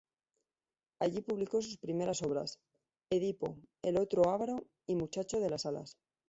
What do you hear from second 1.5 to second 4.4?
sus primeras obras: "Edipo", "El otro